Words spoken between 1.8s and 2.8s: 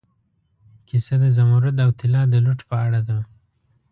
او طلا د لوټ په